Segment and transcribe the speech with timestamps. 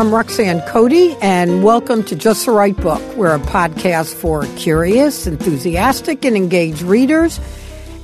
[0.00, 3.02] I'm Roxanne Cody, and welcome to Just the Right Book.
[3.16, 7.38] We're a podcast for curious, enthusiastic, and engaged readers.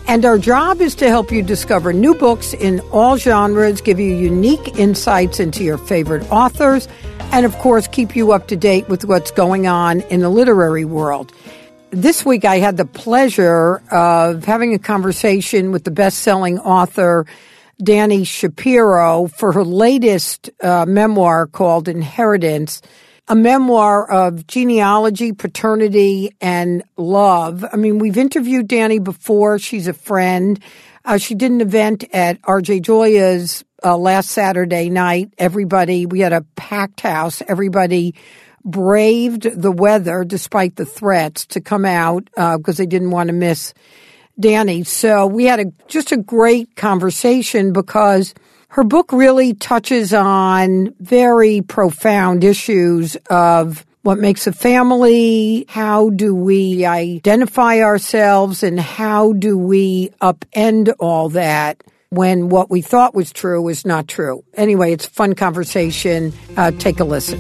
[0.07, 4.15] And our job is to help you discover new books in all genres, give you
[4.15, 6.87] unique insights into your favorite authors,
[7.33, 10.85] and of course, keep you up to date with what's going on in the literary
[10.85, 11.33] world.
[11.93, 17.25] This week, I had the pleasure of having a conversation with the best selling author.
[17.83, 22.81] Dani Shapiro for her latest uh, memoir called Inheritance,
[23.29, 27.65] a memoir of genealogy, paternity, and love.
[27.71, 29.59] I mean, we've interviewed Dani before.
[29.59, 30.59] She's a friend.
[31.05, 35.35] Uh, she did an event at RJ Julia's uh, last Saturday night.
[35.37, 37.43] Everybody, we had a packed house.
[37.47, 38.15] Everybody
[38.65, 43.33] braved the weather despite the threats to come out because uh, they didn't want to
[43.33, 43.75] miss
[44.41, 44.87] Dani.
[44.87, 48.35] So we had a, just a great conversation because
[48.69, 56.35] her book really touches on very profound issues of what makes a family, how do
[56.35, 63.33] we identify ourselves, and how do we upend all that when what we thought was
[63.33, 64.45] true is not true.
[64.55, 66.33] Anyway, it's a fun conversation.
[66.57, 67.39] Uh, take a listen.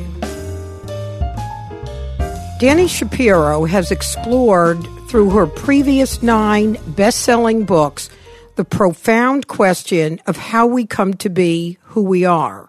[2.58, 8.10] Dani Shapiro has explored through her previous nine best selling books
[8.56, 12.68] the profound question of how we come to be who we are.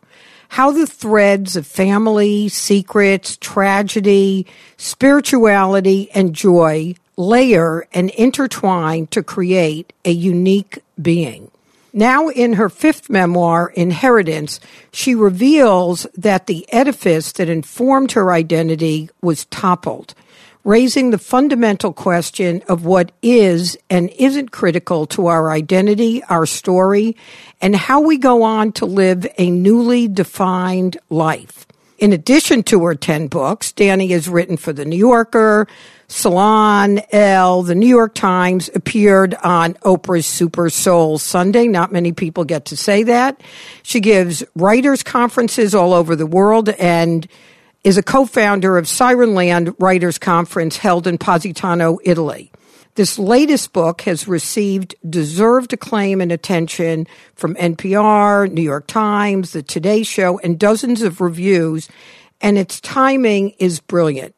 [0.50, 4.46] How the threads of family, secrets, tragedy,
[4.78, 11.50] spirituality, and joy layer and intertwine to create a unique being.
[11.92, 14.60] Now, in her fifth memoir, Inheritance,
[14.92, 20.14] she reveals that the edifice that informed her identity was toppled
[20.68, 27.16] raising the fundamental question of what is and isn't critical to our identity, our story,
[27.62, 31.66] and how we go on to live a newly defined life.
[32.00, 35.70] In addition to her 10 books, Dani has written for The New Yorker,
[36.10, 41.70] Salon, Elle, The New York Times, appeared on Oprah's Super Soul Sunday.
[41.70, 43.42] Not many people get to say that.
[43.84, 47.26] She gives writers' conferences all over the world and
[47.88, 52.52] is a co-founder of Sirenland Writers Conference held in Positano, Italy.
[52.96, 59.64] This latest book has received deserved acclaim and attention from NPR, New York Times, The
[59.64, 61.88] Today Show, and dozens of reviews,
[62.42, 64.36] and its timing is brilliant.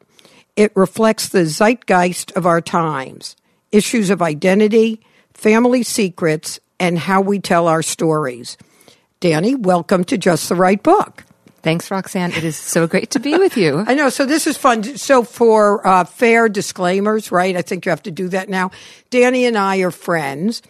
[0.56, 3.36] It reflects the zeitgeist of our times,
[3.72, 5.02] issues of identity,
[5.34, 8.58] family secrets, and how we tell our stories.
[9.22, 11.24] Dani, welcome to Just the Right Book.
[11.62, 12.32] Thanks, Roxanne.
[12.32, 13.80] It is so great to be with you.
[13.88, 14.10] I know.
[14.10, 14.84] So this is fun.
[14.84, 17.56] So for uh, fair disclaimers, right?
[17.56, 18.72] I think you have to do that now.
[19.12, 20.62] Dani and I are friends,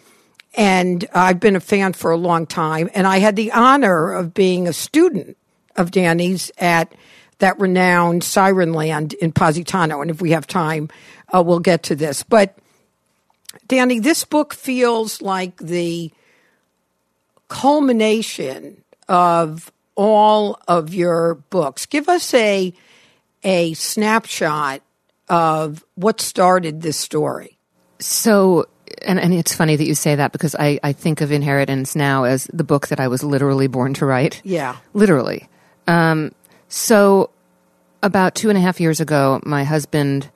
[0.54, 2.90] and I've been a fan for a long time.
[2.94, 5.36] And I had the honor of being a student
[5.76, 6.92] of Dani's at
[7.38, 10.00] that renowned Sirenland in Positano.
[10.02, 10.88] And if we have time,
[11.34, 12.22] uh, we'll get to this.
[12.22, 12.58] But
[13.68, 16.12] Dani, this book feels like the
[17.48, 21.84] culmination of all of your books.
[21.84, 22.72] Give us a
[23.44, 24.80] a snapshot
[25.28, 27.58] of what started this story.
[27.98, 28.64] So,
[29.02, 32.24] and, and it's funny that you say that because I, I think of Inheritance now
[32.24, 34.40] as the book that I was literally born to write.
[34.42, 34.76] Yeah.
[34.94, 35.48] Literally.
[35.86, 36.32] Um,
[36.68, 37.28] so,
[38.02, 40.30] about two and a half years ago, my husband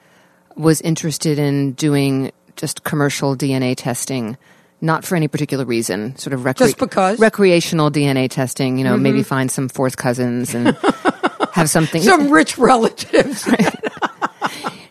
[0.56, 4.36] was interested in doing just commercial DNA testing
[4.84, 8.78] not for any particular reason, sort of recre- just because recreational DNA testing.
[8.78, 9.02] You know, mm-hmm.
[9.02, 10.68] maybe find some fourth cousins and
[11.52, 12.02] have something.
[12.02, 13.48] Some rich relatives.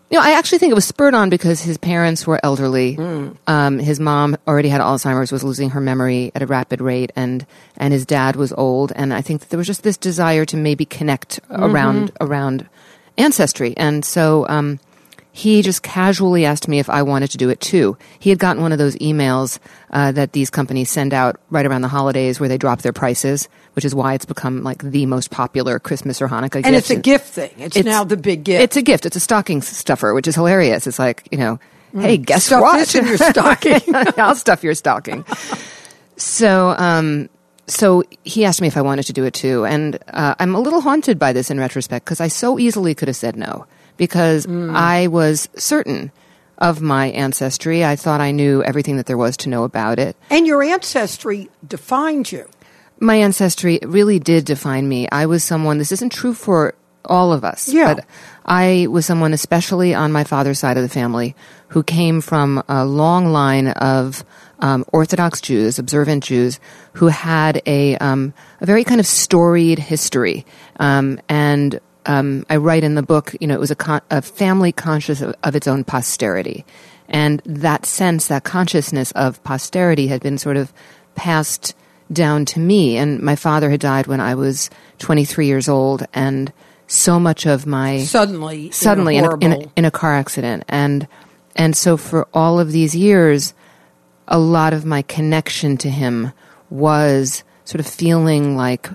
[0.10, 2.98] You know, I actually think it was spurred on because his parents were elderly.
[2.98, 3.36] Mm.
[3.48, 7.44] Um, his mom already had Alzheimer's, was losing her memory at a rapid rate, and
[7.78, 8.92] and his dad was old.
[8.96, 11.64] And I think that there was just this desire to maybe connect mm-hmm.
[11.64, 12.70] around around
[13.18, 13.76] ancestry.
[13.76, 14.80] And so um,
[15.36, 17.98] he just casually asked me if I wanted to do it too.
[18.20, 19.58] He had gotten one of those emails
[19.90, 23.50] uh, that these companies send out right around the holidays where they drop their prices,
[23.74, 26.78] which is why it's become like the most popular Christmas or Hanukkah and gift.
[26.78, 27.52] it's a gift thing.
[27.58, 28.62] It's, it's, now the big gift.
[28.62, 29.08] It's a gift.
[29.08, 30.86] It's a stocking stuffer, which is hilarious.
[30.86, 31.60] It's like, you know,
[31.96, 32.02] mm.
[32.04, 32.78] hey, guess Stuff what?
[32.78, 33.82] This in your stocking.
[34.20, 35.26] I'll stuff your stocking.
[36.16, 37.28] so, um,
[37.66, 40.60] so he asked me if I wanted to do it too, and uh, I'm a
[40.60, 43.66] little haunted by this in retrospect because I so easily could have said no
[43.98, 44.74] because mm.
[44.76, 46.12] I was certain
[46.58, 47.84] of my ancestry.
[47.84, 50.16] I thought I knew everything that there was to know about it.
[50.30, 52.48] And your ancestry defined you.
[53.00, 55.10] My ancestry really did define me.
[55.12, 56.76] I was someone, this isn't true for
[57.06, 57.68] all of us.
[57.68, 57.96] Yeah.
[57.96, 58.06] But
[58.46, 61.36] I was someone, especially on my father's side of the family,
[61.70, 64.24] who came from a long line of
[64.60, 66.60] um, Orthodox Jews, observant Jews,
[66.94, 70.46] who had a um, a very kind of storied history.
[70.80, 74.22] Um, and um, I write in the book, you know, it was a, con- a
[74.22, 76.66] family conscious of, of its own posterity.
[77.10, 80.74] And that sense, that consciousness of posterity had been sort of
[81.16, 81.76] passed
[82.12, 82.98] down to me.
[82.98, 84.70] And my father had died when I was
[85.00, 86.52] 23 years old, and
[86.88, 91.08] so much of my Suddenly, suddenly in a, in, a, in a car accident, and
[91.56, 93.54] and so for all of these years,
[94.28, 96.32] a lot of my connection to him
[96.70, 98.90] was sort of feeling like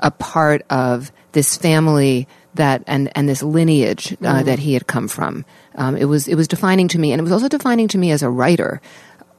[0.00, 5.08] a part of this family that and and this lineage uh, that he had come
[5.08, 5.44] from.
[5.74, 8.10] Um, it was it was defining to me, and it was also defining to me
[8.10, 8.80] as a writer.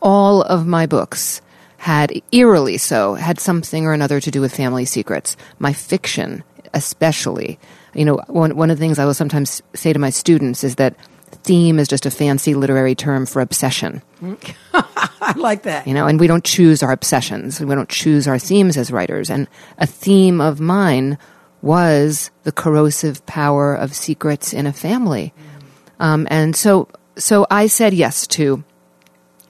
[0.02, 1.42] All of my books
[1.78, 5.36] had eerily so had something or another to do with family secrets.
[5.60, 6.44] My fiction,
[6.74, 7.60] especially,
[7.94, 10.76] you know, one one of the things I will sometimes say to my students is
[10.76, 10.96] that
[11.44, 14.02] theme is just a fancy literary term for obsession
[14.74, 15.88] I like that.
[15.88, 17.60] you know, and we don't choose our obsessions.
[17.60, 19.30] We don't choose our themes as writers.
[19.30, 19.48] And
[19.78, 21.18] a theme of mine
[21.62, 25.34] was the corrosive power of secrets in a family.
[26.00, 28.64] Um, and so, so I said yes to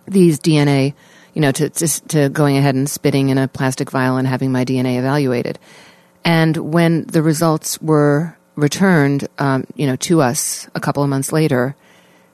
[0.05, 0.93] these DNA,
[1.33, 4.51] you know, to, to, to going ahead and spitting in a plastic vial and having
[4.51, 5.57] my DNA evaluated.
[6.25, 11.31] And when the results were returned, um, you know, to us a couple of months
[11.31, 11.75] later,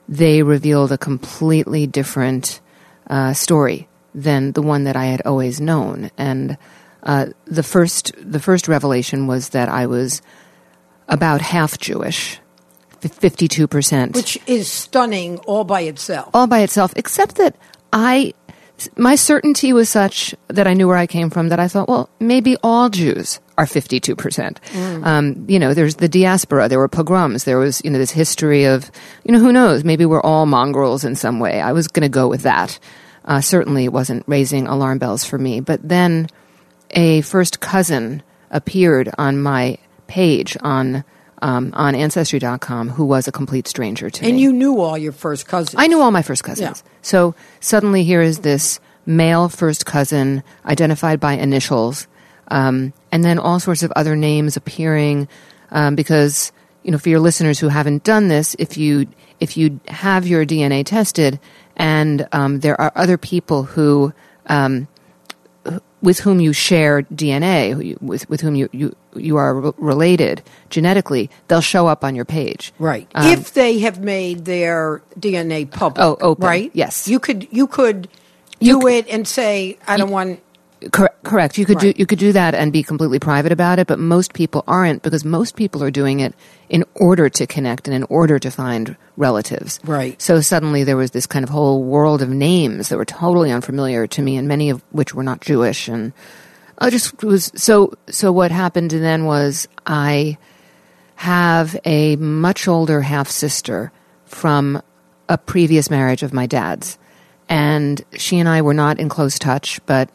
[0.08, 2.60] they revealed a completely different
[3.08, 6.10] uh, story than the one that I had always known.
[6.18, 6.56] And
[7.02, 10.20] uh, the first, the first revelation was that I was
[11.08, 12.38] about half Jewish,
[13.00, 16.30] fifty-two percent Which is stunning all by itself.
[16.34, 17.56] all by itself, except that
[17.92, 18.34] I,
[18.96, 22.10] my certainty was such that I knew where I came from that I thought, well,
[22.20, 25.04] maybe all Jews are 52%.
[25.04, 28.64] Um, you know, there's the diaspora, there were pogroms, there was, you know, this history
[28.64, 28.90] of,
[29.24, 31.60] you know, who knows, maybe we're all mongrels in some way.
[31.60, 32.78] I was going to go with that.
[33.24, 35.60] Uh, certainly it wasn't raising alarm bells for me.
[35.60, 36.28] But then
[36.90, 41.04] a first cousin appeared on my page on,
[41.42, 44.30] um, on Ancestry.com who was a complete stranger to me.
[44.30, 45.74] And you knew all your first cousins.
[45.78, 46.82] I knew all my first cousins.
[46.84, 46.90] Yeah.
[47.02, 52.06] So suddenly here is this male first cousin identified by initials,
[52.50, 55.28] um, and then all sorts of other names appearing.
[55.70, 56.52] Um, because
[56.82, 59.06] you know, for your listeners who haven't done this, if you
[59.40, 61.38] if you have your DNA tested,
[61.76, 64.12] and um, there are other people who
[64.46, 64.88] um,
[66.02, 70.42] with whom you share DNA, you- with with whom you you, you are re- related
[70.70, 72.72] genetically, they'll show up on your page.
[72.78, 73.08] Right.
[73.14, 76.04] Um, if they have made their DNA public.
[76.04, 76.44] Oh, open.
[76.46, 76.70] Right?
[76.74, 77.08] Yes.
[77.08, 78.08] You could you could
[78.60, 80.40] You do c- it and say, I don't want
[80.92, 81.58] Cor- correct.
[81.58, 81.94] You could Right.
[81.96, 85.02] do you could do that and be completely private about it, but most people aren't
[85.02, 86.34] because most people are doing it
[86.68, 89.80] in order to connect and in order to find relatives.
[89.84, 90.20] Right.
[90.22, 94.06] So suddenly there was this kind of whole world of names that were totally unfamiliar
[94.06, 95.88] to me, and many of which were not Jewish.
[95.88, 96.12] And
[96.78, 97.92] I just was so.
[98.08, 100.38] So what happened then was I
[101.16, 103.90] have a much older half sister
[104.26, 104.80] from
[105.28, 106.98] a previous marriage of my dad's.
[107.48, 110.10] And she and I were not in close touch, but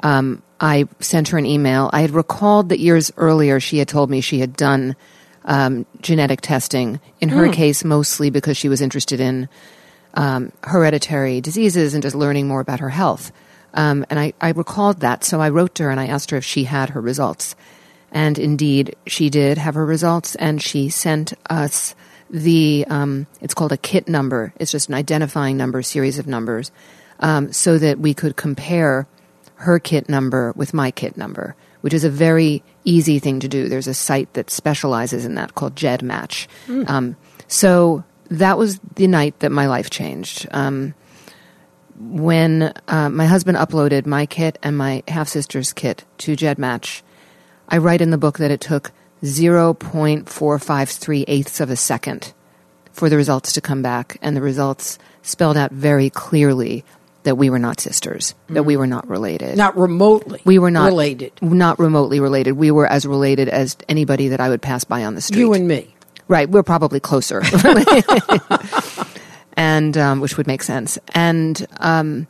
[0.00, 1.90] um, I sent her an email.
[1.92, 4.96] I had recalled that years earlier she had told me she had done
[5.44, 9.48] um, genetic testing, in her case, mostly because she was interested in
[10.14, 13.30] um, hereditary diseases and just learning more about her health.
[13.74, 16.36] Um, and I, I recalled that, so I wrote to her and I asked her
[16.38, 17.54] if she had her results.
[18.10, 21.94] And indeed, she did have her results, and she sent us
[22.30, 24.52] the, um, it's called a kit number.
[24.58, 26.72] It's just an identifying number, series of numbers,
[27.20, 29.06] um, so that we could compare
[29.56, 33.68] her kit number with my kit number, which is a very easy thing to do.
[33.68, 36.46] There's a site that specializes in that called GEDmatch.
[36.88, 37.16] Um,
[37.48, 40.46] so that was the night that my life changed.
[40.50, 40.94] Um,
[41.98, 47.00] when uh, my husband uploaded my kit and my half sister's kit to GEDmatch,
[47.68, 52.34] I write in the book that it took 0.453 eighths of a second
[52.92, 56.84] for the results to come back, and the results spelled out very clearly
[57.26, 59.56] that we were not sisters, that we were not related.
[59.56, 61.32] not remotely we were not related.
[61.42, 62.52] not remotely related.
[62.52, 65.40] We were as related as anybody that I would pass by on the street.
[65.40, 65.92] You and me.
[66.28, 67.42] Right, we're probably closer,
[69.56, 70.98] and um, which would make sense.
[71.14, 72.26] And um,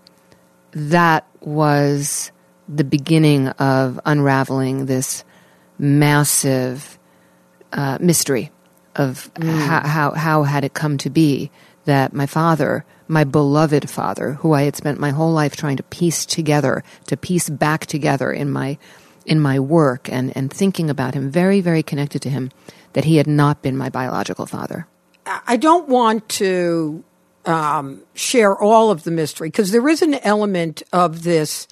[0.73, 2.31] that was
[2.69, 5.25] the beginning of unraveling this
[5.79, 6.99] massive
[7.73, 8.51] uh, mystery
[8.95, 11.51] of how, how how had it come to be
[11.85, 15.83] that my father, my beloved father, who I had spent my whole life trying to
[15.85, 18.79] piece together, to piece back together in my
[19.25, 22.51] in my work and, and thinking about him, very, very connected to him,
[22.93, 24.87] that he had not been my biological father.
[25.49, 27.03] I don't want to
[27.45, 31.67] um, share all of the mystery because there is an element of this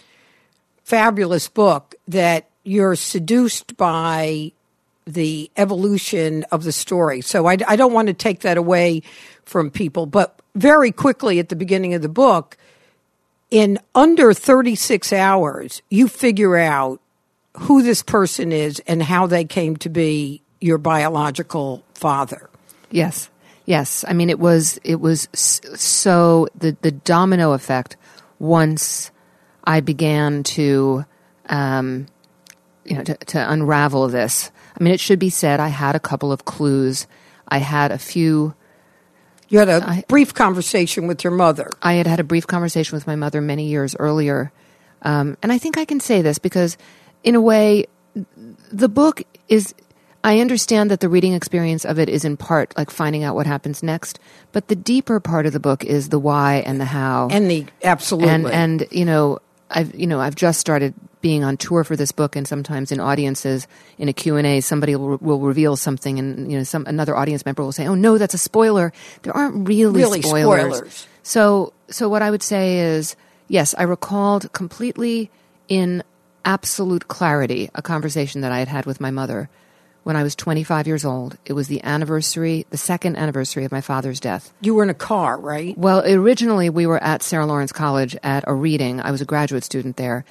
[0.82, 4.52] fabulous book that you're seduced by
[5.06, 7.20] the evolution of the story.
[7.20, 9.02] So I, I don't want to take that away
[9.44, 10.06] from people.
[10.06, 12.56] But very quickly at the beginning of the book,
[13.50, 17.00] in under 36 hours, you figure out
[17.58, 22.48] who this person is and how they came to be your biological father.
[22.90, 23.30] Yes.
[23.66, 24.04] Yes.
[24.06, 27.96] I mean, it was, it was so the, the domino effect
[28.38, 29.10] once
[29.64, 31.04] I began to,
[31.48, 32.06] um,
[32.84, 34.50] you know, to, to unravel this.
[34.78, 37.06] I mean, it should be said, I had a couple of clues.
[37.48, 38.54] I had a few.
[39.54, 41.70] You had a I, brief conversation with your mother.
[41.80, 44.50] I had had a brief conversation with my mother many years earlier.
[45.02, 46.76] Um, and I think I can say this because,
[47.22, 47.86] in a way,
[48.72, 49.72] the book is.
[50.24, 53.46] I understand that the reading experience of it is in part like finding out what
[53.46, 54.18] happens next,
[54.50, 57.28] but the deeper part of the book is the why and the how.
[57.30, 58.30] And the absolutely.
[58.30, 59.38] And, and you know,
[59.70, 60.94] I've you know I've just started
[61.24, 63.66] being on tour for this book, and sometimes in audiences
[63.96, 67.16] in a Q and A, somebody will, will, reveal something, and you know some another
[67.16, 70.76] audience member will say, "Oh no, that's a spoiler." There aren't really, really spoilers.
[70.76, 71.08] spoilers.
[71.22, 73.16] So so what I would say is
[73.48, 75.30] yes, I recalled completely
[75.66, 76.02] in
[76.44, 79.48] absolute clarity a conversation that I had had with my mother
[80.02, 81.38] when I was 25 years old.
[81.46, 84.52] It was the anniversary, the second anniversary of my father's death.
[84.60, 85.76] You were in a car, right?
[85.78, 89.00] Well, originally we were at Sarah Lawrence College at a reading.
[89.00, 90.26] I was a graduate student there.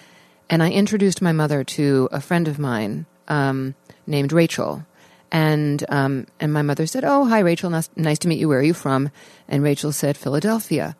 [0.53, 3.73] And I introduced my mother to a friend of mine um,
[4.05, 4.85] named Rachel.
[5.31, 7.71] And, um, and my mother said, Oh, hi, Rachel.
[7.71, 8.49] Nice, nice to meet you.
[8.49, 9.09] Where are you from?
[9.47, 10.95] And Rachel said, Philadelphia.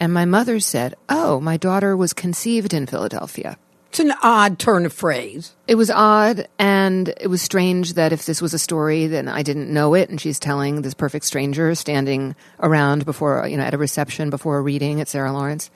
[0.00, 3.58] And my mother said, Oh, my daughter was conceived in Philadelphia.
[3.90, 5.54] It's an odd turn of phrase.
[5.68, 9.42] It was odd, and it was strange that if this was a story, then I
[9.42, 13.74] didn't know it, and she's telling this perfect stranger standing around before, you know, at
[13.74, 15.70] a reception before a reading at Sarah Lawrence.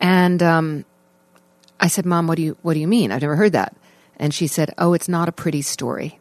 [0.00, 0.86] And um,
[1.80, 3.12] I said, "Mom, what do you what do you mean?
[3.12, 3.76] I've never heard that."
[4.16, 6.18] And she said, "Oh, it's not a pretty story."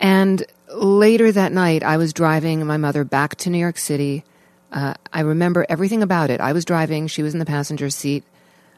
[0.00, 4.24] And later that night, I was driving my mother back to New York City.
[4.72, 6.40] Uh, I remember everything about it.
[6.40, 8.24] I was driving; she was in the passenger seat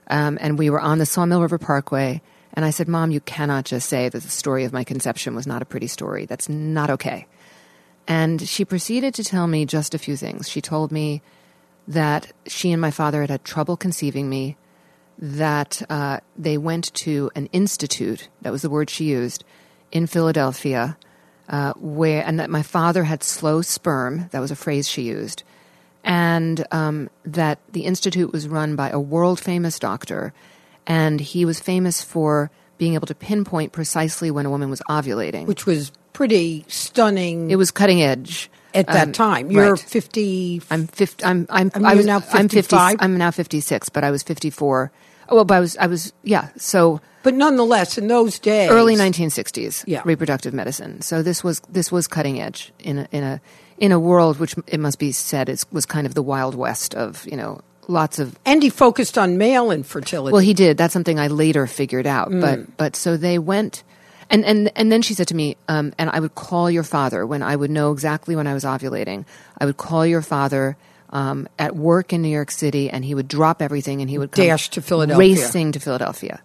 [0.09, 2.23] um, and we were on the Sawmill River Parkway.
[2.53, 5.47] And I said, Mom, you cannot just say that the story of my conception was
[5.47, 6.27] not a pretty story.
[6.27, 7.27] That's not okay.
[8.07, 10.49] And she proceeded to tell me just a few things.
[10.49, 11.23] She told me
[11.89, 14.57] that she and my father had had trouble conceiving me,
[15.19, 19.45] that uh, they went to an institute, that was the word she used,
[19.93, 20.97] in Philadelphia,
[21.49, 25.43] uh, where, and that my father had slow sperm, that was a phrase she used,
[26.03, 30.33] and um, that the institute was run by a world famous doctor,
[30.87, 35.47] and he was famous for being able to pinpoint precisely when a woman was ovulating,
[35.47, 37.51] which was pretty stunning.
[37.51, 39.51] It was cutting edge at that um, time.
[39.51, 39.81] You're right.
[39.81, 40.61] fifty.
[40.71, 41.25] I'm fifty.
[41.25, 41.47] I'm.
[41.49, 41.71] I'm.
[41.75, 42.41] I, was now 55?
[42.41, 42.77] I'm fifty.
[42.77, 44.93] I'm now fifty six, but I was fifty four.
[44.93, 45.77] Oh, well, but I was.
[45.77, 46.13] I was.
[46.23, 46.49] Yeah.
[46.57, 47.01] So.
[47.23, 50.03] But nonetheless, in those days, early 1960s, yeah.
[50.05, 51.01] reproductive medicine.
[51.01, 53.41] So this was this was cutting edge in a, in a
[53.79, 56.95] in a world which it must be said is, was kind of the wild west
[56.95, 60.33] of you know lots of and he focused on male infertility.
[60.33, 60.77] Well, he did.
[60.77, 62.31] That's something I later figured out.
[62.31, 62.41] Mm.
[62.41, 63.83] But but so they went.
[64.31, 67.27] And, and and then she said to me, um, and I would call your father
[67.27, 69.27] when I would know exactly when I was ovulating.
[69.59, 70.79] I would call your father
[71.15, 74.33] um, at work in New York City, and he would drop everything and he would
[74.33, 76.43] dash to Philadelphia, racing to Philadelphia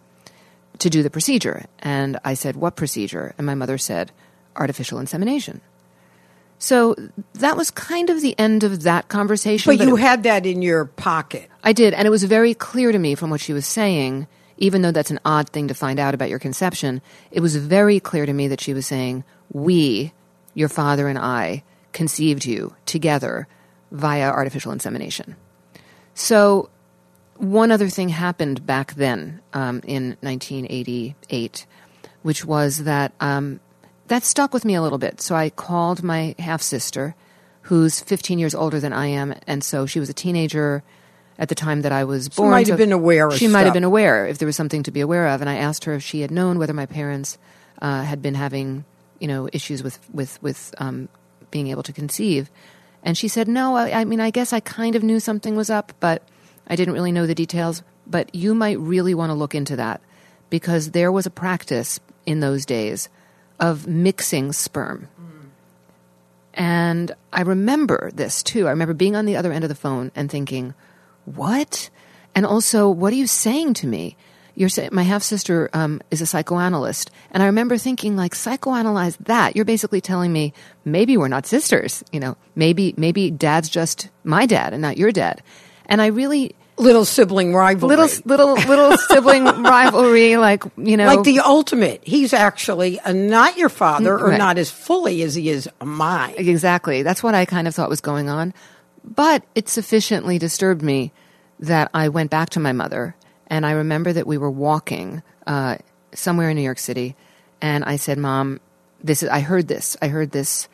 [0.78, 1.66] to do the procedure.
[1.80, 4.12] And I said, "What procedure?" And my mother said,
[4.56, 5.62] "Artificial insemination."
[6.60, 6.96] So
[7.34, 9.72] that was kind of the end of that conversation.
[9.72, 11.50] But, but you it, had that in your pocket.
[11.64, 14.82] I did, and it was very clear to me from what she was saying, even
[14.82, 18.26] though that's an odd thing to find out about your conception, it was very clear
[18.26, 20.14] to me that she was saying, We,
[20.54, 23.48] your father and I, conceived you together
[23.92, 25.36] via artificial insemination.
[26.14, 26.70] So
[27.40, 31.66] one other thing happened back then um, in 1988,
[32.22, 33.60] which was that um,
[34.08, 35.22] that stuck with me a little bit.
[35.22, 37.16] So I called my half sister,
[37.64, 40.84] who's 15 years older than I am, and so she was a teenager
[41.38, 42.52] at the time that I was so born.
[42.52, 43.32] Might have been aware.
[43.32, 45.56] She might have been aware if there was something to be aware of, and I
[45.56, 47.38] asked her if she had known whether my parents
[47.82, 48.84] uh, had been having,
[49.20, 51.08] you know, issues with with with um,
[51.52, 52.52] being able to conceive,
[53.04, 53.76] and she said no.
[53.76, 56.24] I, I mean, I guess I kind of knew something was up, but
[56.68, 57.84] I didn't really know the details.
[58.06, 60.02] But you might really want to look into that
[60.50, 63.10] because there was a practice in those days
[63.60, 65.08] of mixing sperm.
[66.54, 68.68] And I remember this too.
[68.68, 70.74] I remember being on the other end of the phone and thinking,
[71.26, 71.90] what?
[72.36, 74.18] And also, what are you saying to me?
[74.60, 79.56] You're my half sister um, is a psychoanalyst, and I remember thinking, like, psychoanalyze that.
[79.56, 82.04] You're basically telling me maybe we're not sisters.
[82.12, 85.42] You know, maybe maybe dad's just my dad and not your dad.
[85.86, 87.96] And I really little sibling rivalry.
[87.96, 92.02] little little little sibling rivalry, like you know, like the ultimate.
[92.04, 94.38] He's actually not your father, or Right.
[94.38, 96.34] not as fully as he is mine.
[96.38, 97.02] Exactly.
[97.02, 98.54] That's what I kind of thought was going on.
[99.06, 101.14] But it sufficiently disturbed me
[101.62, 103.16] that I went back to my mother,
[103.50, 105.78] and I remember that we were walking uh,
[106.14, 107.16] somewhere in New York City,
[107.62, 108.60] and I said, "Mom,
[109.04, 109.30] this is.
[109.30, 109.98] I heard this.
[110.02, 110.68] I heard this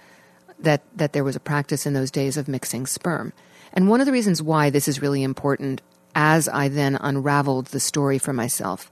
[0.59, 3.33] that that there was a practice in those days of mixing sperm."
[3.73, 5.81] And one of the reasons why this is really important,
[6.13, 8.91] as I then unraveled the story for myself,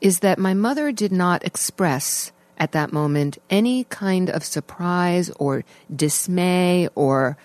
[0.00, 5.64] is that my mother did not express at that moment any kind of surprise or
[5.94, 7.36] dismay or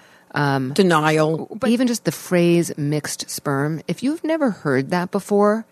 [0.74, 1.48] Denial.
[1.60, 3.82] but even just the phrase mixed sperm.
[3.88, 5.66] If you've never heard that before,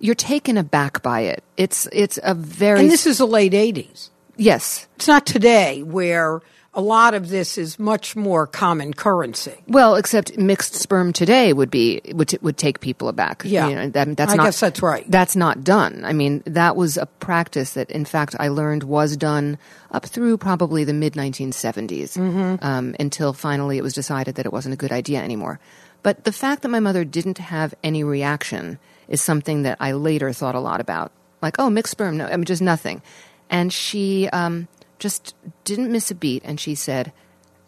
[0.00, 1.44] you're taken aback by it.
[1.56, 4.10] It's it's a very And this is the late 80s.
[4.36, 4.88] yes.
[4.96, 6.40] It's not today where
[6.72, 9.54] a lot of this is much more common currency.
[9.66, 13.42] Well, except mixed sperm today would be would would take people aback.
[13.44, 13.68] Yeah.
[13.68, 15.04] you know, that, that's I not, guess that's right.
[15.10, 16.04] That's not done.
[16.04, 19.58] I mean, that was a practice that, in fact, I learned was done
[19.90, 22.64] up through probably the mid 1970s, Mm-hmm.
[22.64, 25.58] um, until finally it was decided that it wasn't a good idea anymore.
[26.04, 28.78] But the fact that my mother didn't have any reaction
[29.10, 31.12] is something that I later thought a lot about.
[31.42, 33.02] Like, oh, mixed sperm, no, I mean, just nothing.
[33.50, 37.12] And she um, just didn't miss a beat, and she said,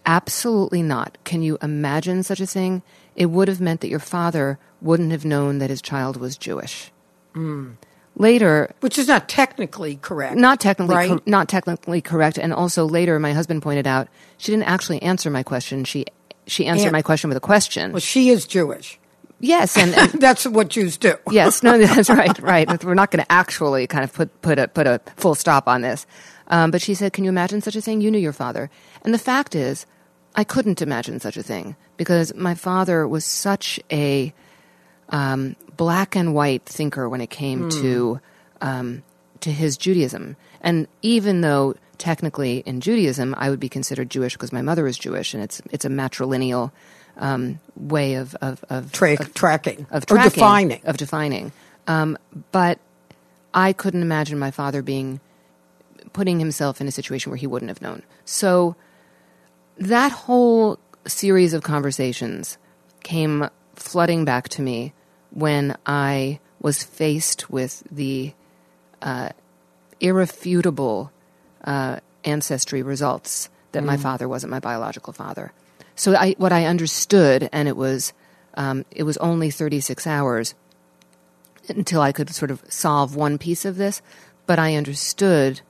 [0.07, 1.17] Absolutely not.
[1.25, 2.83] Can you imagine such a thing?
[3.15, 6.91] It would have meant that your father wouldn't have known that his child was Jewish.
[8.15, 10.37] Later, Which is not technically correct.
[10.37, 11.09] not technically, Right.
[11.09, 14.09] cor- not technically correct, and also later, my husband pointed out
[14.39, 15.85] she didn't actually answer my question.
[15.85, 16.05] She
[16.47, 17.93] she answered An- my question with a question.
[17.93, 18.99] Well, she is Jewish.
[19.43, 21.17] Yes, and, and That's what Jews do.
[21.31, 22.83] yes, no, that's right, right.
[22.83, 25.83] We're not going to actually kind of put put a put a full stop on
[25.83, 26.07] this.
[26.49, 28.01] Um, but she said, "Can you imagine such a thing?
[28.01, 28.71] You knew your father."
[29.03, 29.85] And the fact is,
[30.35, 34.33] I couldn't imagine such a thing because my father was such a
[35.11, 38.21] um, black and white thinker when it came to
[38.61, 39.03] um,
[39.41, 40.37] to his Judaism.
[40.61, 44.99] And even though technically in Judaism I would be considered Jewish because my mother is
[44.99, 46.73] Jewish, and it's it's a matrilineal
[47.17, 49.87] um, way of of, of Tra- of- tracking.
[49.93, 50.81] of or defining.
[50.85, 51.53] of defining.
[51.87, 52.19] Um,
[52.51, 52.81] but
[53.55, 55.21] I couldn't imagine my father being
[56.13, 58.03] putting himself in a situation where he wouldn't have known.
[58.25, 58.75] So
[59.79, 62.59] that whole series of conversations
[63.05, 64.93] came flooding back to me
[65.31, 68.33] when I was faced with the
[69.01, 69.31] uh,
[70.01, 71.12] irrefutable
[71.65, 75.53] uh, ancestry results that my father wasn't my biological father.
[75.97, 78.13] So I, what I understood, and it was
[78.55, 80.55] um, it was only 36 hours
[81.69, 84.03] until I could sort of solve one piece of this,
[84.47, 85.61] but I understood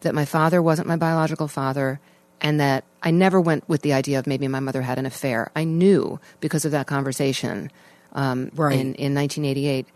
[0.00, 2.00] that my father wasn't my biological father
[2.40, 5.50] and that I never went with the idea of maybe my mother had an affair.
[5.56, 7.70] I knew because of that conversation
[8.12, 8.74] um, Right.
[8.74, 9.86] in, in 1988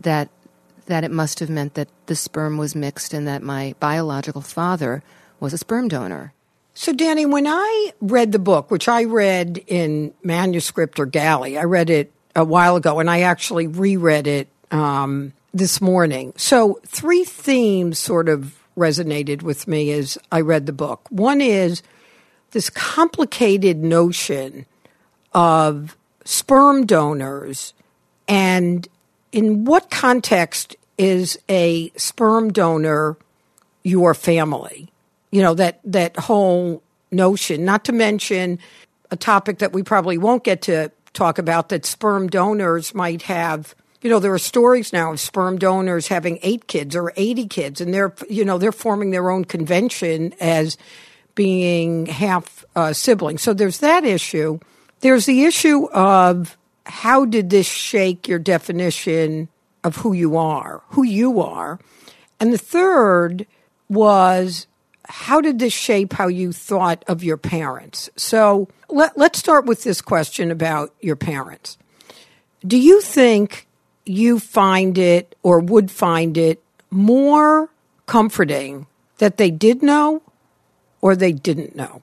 [0.00, 0.28] that
[0.88, 5.02] that it must have meant that the sperm was mixed and that my biological father
[5.38, 6.32] was a sperm donor.
[6.74, 11.64] So, Dani, when I read the book, which I read in manuscript or galley, I
[11.64, 16.32] read it a while ago and I actually reread it um, this morning.
[16.36, 21.06] So, three themes sort of resonated with me as I read the book.
[21.10, 21.82] One is
[22.52, 24.66] this complicated notion
[25.34, 27.74] of sperm donors
[28.28, 28.86] and
[29.32, 33.16] in what context is a sperm donor
[33.82, 34.90] your family?
[35.30, 38.58] You know, that, that whole notion, not to mention
[39.10, 43.74] a topic that we probably won't get to talk about that sperm donors might have.
[44.02, 47.80] You know, there are stories now of sperm donors having eight kids or 80 kids,
[47.80, 50.76] and they're, you know, they're forming their own convention as
[51.34, 53.42] being half uh, siblings.
[53.42, 54.60] So there's that issue.
[55.00, 56.56] There's the issue of
[56.88, 59.48] how did this shake your definition
[59.84, 61.78] of who you are, who you are?
[62.40, 63.46] And the third
[63.88, 64.66] was
[65.08, 68.10] how did this shape how you thought of your parents?
[68.16, 71.78] So let, let's start with this question about your parents.
[72.66, 73.66] Do you think
[74.04, 77.70] you find it or would find it more
[78.06, 78.86] comforting
[79.18, 80.22] that they did know
[81.00, 82.02] or they didn't know?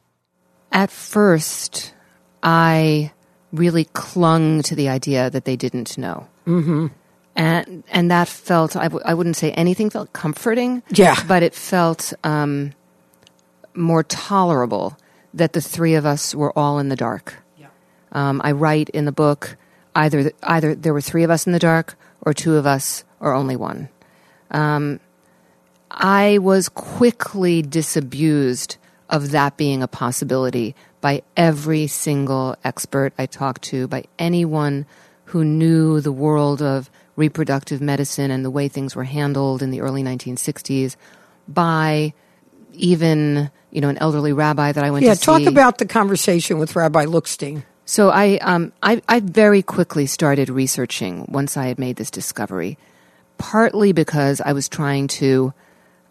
[0.71, 1.93] At first,
[2.41, 3.12] I
[3.55, 6.27] really clung to the idea that they didn't know.
[6.45, 6.87] Mm-hmm.
[7.35, 10.83] And, and that felt, I w- I wouldn't say anything felt comforting.
[10.89, 11.15] Yeah.
[11.27, 12.71] But it felt um,
[13.73, 14.97] more tolerable
[15.33, 17.35] that the three of us were all in the dark.
[18.11, 19.57] Um, I write in the book
[19.93, 23.33] either either there were three of us in the dark, or two of us, or
[23.33, 23.89] only one.
[24.51, 24.99] um,
[25.91, 28.77] I was quickly disabused
[29.09, 34.85] of that being a possibility by every single expert I talked to, by anyone
[35.25, 39.81] who knew the world of reproductive medicine and the way things were handled in the
[39.81, 40.95] early 1960s,
[41.47, 42.13] by
[42.73, 45.85] even you know an elderly rabbi that I went Yeah, to Yeah, talk about the
[45.85, 47.63] conversation with Rabbi Lookstein.
[47.85, 52.79] So I, um, I, I very quickly started researching once I had made this discovery,
[53.37, 55.53] partly because I was trying to.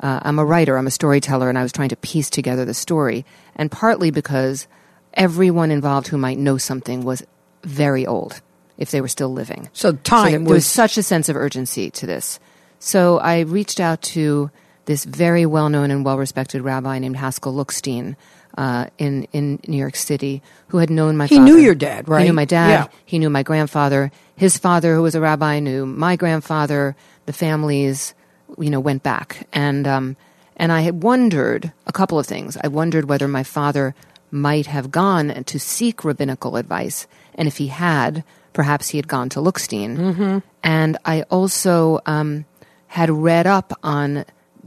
[0.01, 2.75] Uh, I'm a writer, I'm a storyteller, and I was trying to piece together the
[2.75, 3.25] story,
[3.57, 4.67] and partly because
[5.15, 7.25] everyone involved who might know something was
[7.63, 8.43] very old
[8.77, 9.69] if they were still living.
[9.73, 12.41] So time there, was, there was such a sense of urgency to this.
[12.79, 14.51] So I reached out to
[14.85, 18.17] this very well known and well respected rabbi named Haskel Lookstein
[18.59, 21.35] uh, in, in New York City who had known my father.
[21.35, 21.53] He father.
[21.53, 22.23] knew your dad, right?
[22.23, 22.69] He knew my dad.
[22.69, 22.99] Yeah.
[23.05, 24.11] He knew my grandfather.
[24.37, 26.97] His father, who was a rabbi, knew my grandfather.
[27.27, 28.15] The families,
[28.59, 29.47] you know, went back.
[29.53, 30.17] And, um,
[30.57, 32.57] and I had wondered a couple of things.
[32.63, 33.95] I wondered whether my father
[34.31, 37.07] might have gone to seek rabbinical advice.
[37.35, 39.97] And if he had, perhaps he had gone to Lookstein.
[39.97, 40.39] Mm-hmm.
[40.63, 42.45] And I also um,
[42.89, 44.25] had read up on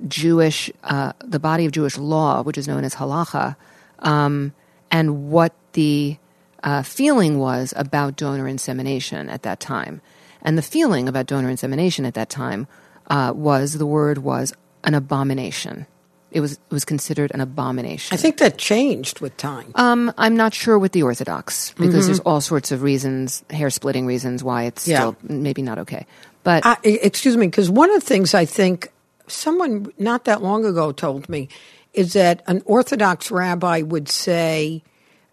[0.08, 3.56] Jewish, uh, the body of Jewish law, which is known as halacha,
[4.00, 4.54] um,
[4.92, 6.18] and what the
[6.64, 10.02] uh, feeling was about donor insemination at that time.
[10.42, 12.68] And the feeling about donor insemination at that time
[13.08, 15.88] uh, was the word was an abomination.
[16.30, 18.14] It was it was considered an abomination.
[18.14, 19.72] I think that changed with time.
[19.76, 24.06] Um, I'm not sure with the Orthodox because there's all sorts of reasons, hair splitting
[24.06, 24.98] reasons why it's Yeah.
[24.98, 26.06] still maybe not okay.
[26.44, 28.92] But I, excuse me, because one of the things I think
[29.28, 31.48] someone not that long ago told me
[31.94, 34.84] is that an Orthodox rabbi would say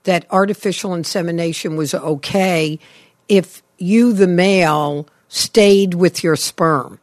[0.05, 2.79] that artificial insemination was okay
[3.29, 7.01] if you, the male, stayed with your sperm.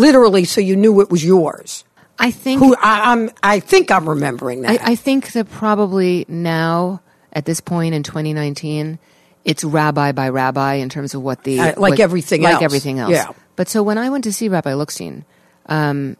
[0.00, 1.84] Literally, so you knew it was yours.
[2.18, 4.80] I think Who I, I'm, I think I'm remembering that.
[4.82, 7.00] I, I think that probably now
[7.32, 8.98] at this point in 2019,
[9.44, 12.62] it's rabbi by rabbi in terms of what the Uh, like what- everything like else.
[12.62, 13.12] everything else.
[13.12, 13.32] Yeah.
[13.56, 15.24] But so when I went to see Rabbi Lookstein,
[15.66, 16.16] um,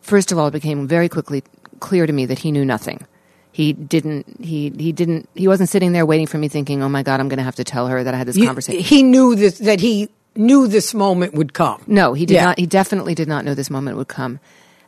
[0.00, 1.42] first of all, it became very quickly
[1.80, 3.06] clear to me that he knew nothing.
[3.52, 4.26] He didn't.
[4.40, 5.28] He he didn't.
[5.34, 7.54] He wasn't sitting there waiting for me, thinking, "Oh my God, I'm going to have
[7.56, 10.66] to tell her that I had this You- conversation." he knew this, that he knew
[10.66, 11.82] this moment would come.
[11.86, 12.44] No, he did Yeah.
[12.46, 12.58] not.
[12.58, 14.40] He definitely did not know this moment would come.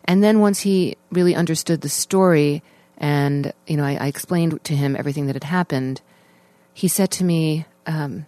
[0.04, 2.62] And then once he really understood the story,
[2.98, 6.00] and you know, I, I explained to him everything that had happened.
[6.72, 8.26] He said to me, um,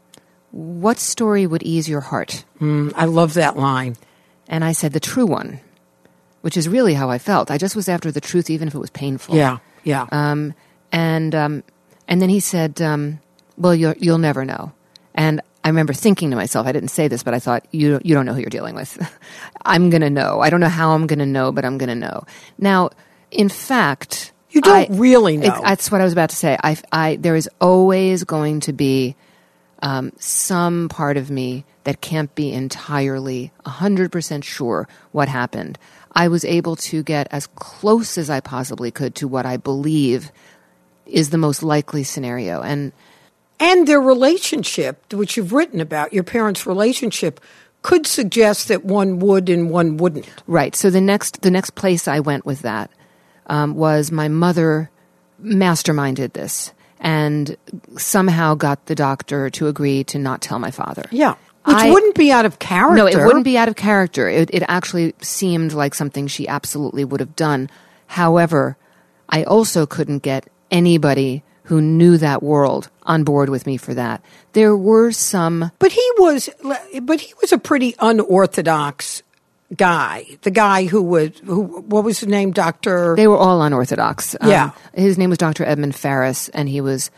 [0.50, 3.96] "What story would ease your heart?" Mm, I love that line.
[4.48, 5.61] And I said, "The true one,"
[6.40, 7.50] which is really how I felt.
[7.50, 9.37] I just was after the truth, even if it was painful.
[9.37, 10.07] Yeah, yeah.
[10.11, 10.54] Um,
[10.90, 11.62] and um,
[12.09, 13.20] and then he said, um,
[13.57, 14.72] "Well, you'll you'll never know."
[15.14, 18.14] And I remember thinking to myself, I didn't say this, but I thought, "You you
[18.14, 18.97] don't know who you're dealing with.
[19.64, 20.40] I'm going to know.
[20.40, 22.25] I don't know how I'm going to know, but I'm going to know."
[22.59, 22.90] Now,
[23.31, 25.61] in fact, You don't I- really know.
[25.62, 26.57] That's what I was about to say.
[26.62, 29.16] I, I there is always going to be
[29.83, 35.79] um, some part of me that can't be entirely 100% sure what happened.
[36.12, 40.33] I was able to get as close as I possibly could to what I believe
[41.07, 42.61] is the most likely scenario.
[42.61, 42.92] And
[43.61, 47.40] and their relationship, which you've written about, your parents' relationship,
[47.83, 50.29] could suggest that one would and one wouldn't.
[50.47, 52.90] right, so the next the next place I went with that
[53.47, 54.90] um, was my mother
[55.42, 57.57] masterminded this and
[57.97, 61.05] somehow got the doctor to agree to not tell my father.
[61.12, 62.97] Yeah, which I- wouldn't be out of character.
[62.97, 64.29] No, it wouldn't be out of character.
[64.29, 67.71] It, it actually seemed like something she absolutely would have done.
[68.07, 68.77] However,
[69.29, 74.22] I also couldn't get anybody who knew that world on board with me for that.
[74.54, 75.70] There were some.
[75.78, 76.48] But he was,
[77.02, 79.22] but he was a pretty unorthodox
[79.76, 80.24] guy.
[80.42, 83.14] The guy who was, who what was his name, Doctor?
[83.16, 84.35] They were all unorthodox.
[84.40, 84.70] Um, Yeah.
[84.94, 85.64] his name was Dr.
[85.64, 87.11] Edmond Farris, and he was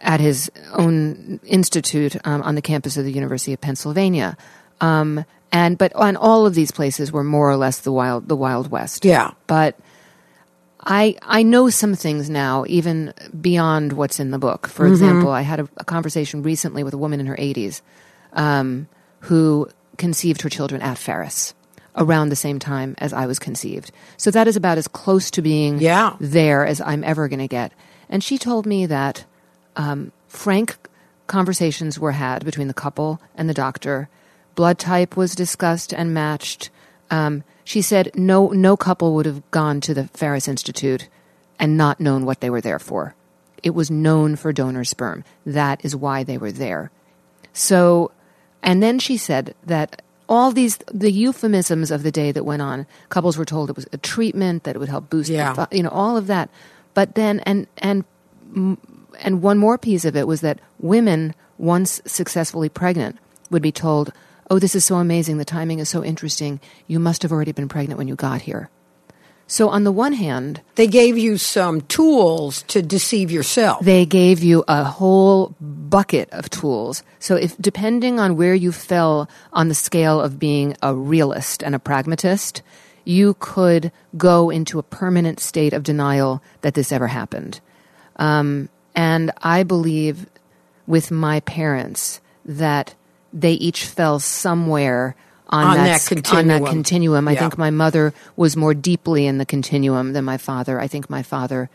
[0.00, 4.36] at his own institute um, on the campus of the University of Pennsylvania.
[4.80, 8.36] Um, and but on all of these places were more or less the wild the
[8.36, 9.04] Wild West.
[9.04, 9.32] Yeah.
[9.46, 9.76] but
[10.82, 14.66] I I know some things now, even beyond what's in the book.
[14.66, 17.82] For example, I had a, a conversation recently with a woman in her 80s
[18.32, 18.88] um,
[19.20, 21.54] who conceived her children at Farris
[21.96, 23.90] around the same time as I was conceived.
[24.16, 26.16] So that is about as close to being Yeah.
[26.20, 27.72] there as I'm ever going to get.
[28.08, 29.24] And she told me that
[29.76, 30.76] um, frank
[31.26, 34.08] conversations were had between the couple and the doctor.
[34.54, 36.70] Blood type was discussed and matched.
[37.10, 41.08] Um, she said no, no couple would have gone to the Farris Institute
[41.58, 43.14] and not known what they were there for.
[43.62, 45.24] It was known for donor sperm.
[45.44, 46.90] That is why they were there.
[47.52, 48.10] So,
[48.62, 52.86] and then she said that all these the euphemisms of the day that went on.
[53.08, 55.52] Couples were told it was a treatment that it would help boost, Yeah.
[55.54, 56.48] the, you know, all of that.
[56.94, 58.04] But then, and and
[59.20, 63.18] and one more piece of it was that women, once successfully pregnant,
[63.50, 64.12] would be told,
[64.50, 65.38] "Oh, this is so amazing.
[65.38, 66.60] The timing is so interesting.
[66.86, 68.68] You must have already been pregnant when you got here."
[69.46, 73.84] So, on the one hand, They gave you some tools to deceive yourself.
[73.84, 77.02] they gave you a whole bucket of tools.
[77.18, 81.74] So if depending on where you fell on the scale of being a realist and
[81.74, 82.62] a pragmatist,
[83.04, 87.60] you could go into a permanent state of denial that this ever happened.
[88.16, 90.26] Um, and I believe
[90.86, 92.94] with my parents that
[93.32, 95.14] they each fell somewhere
[95.48, 96.62] on, On that, that s- on continuum.
[96.62, 97.28] that continuum.
[97.28, 97.40] I Yeah.
[97.40, 100.80] think my mother was more deeply in the continuum than my father.
[100.80, 101.68] I think my father,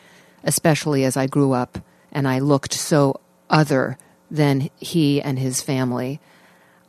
[0.43, 1.79] especially as I grew up
[2.11, 3.97] and I looked so other
[4.31, 6.19] than he and his family,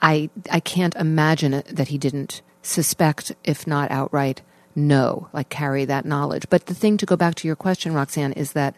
[0.00, 4.42] I I can't imagine it, that he didn't suspect, if not outright
[4.74, 6.46] know, like carry that knowledge.
[6.50, 8.76] But the thing to go back to your question, Roxanne, is that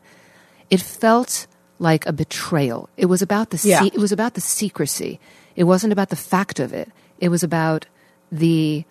[0.71, 1.47] it felt
[1.79, 2.89] like a betrayal.
[2.97, 3.81] It was about the Yeah.
[3.83, 5.21] se- it was about the secrecy.
[5.57, 6.91] It wasn't about the fact of it.
[7.21, 7.87] It was about
[8.33, 8.85] the